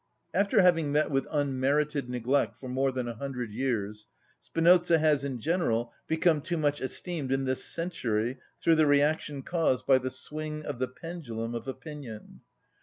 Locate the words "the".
8.77-8.87, 9.99-10.09, 10.79-10.87